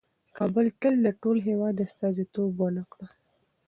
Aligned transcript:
کابل 0.37 0.65
تل 0.81 0.95
د 1.05 1.07
ټول 1.21 1.37
هېواد 1.47 1.75
استازیتوب 1.87 2.51
ونه 2.59 2.83
کړ. 2.91 3.03